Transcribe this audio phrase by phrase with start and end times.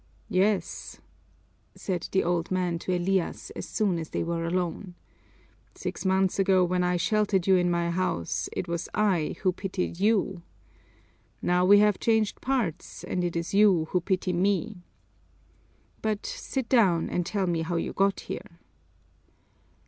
[0.31, 0.99] "Yes!"
[1.75, 4.95] said the old man to Elias as soon as they were alone.
[5.75, 9.99] "Six months ago when I sheltered you in my house, it was I who pitied
[9.99, 10.41] you.
[11.39, 14.81] Now we have changed parts and it is you who pity me.
[16.01, 18.57] But sit down and tell me how you got here."